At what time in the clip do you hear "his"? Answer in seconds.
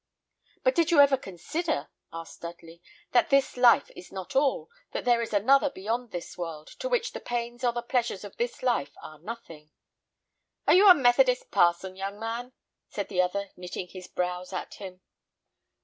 13.89-14.07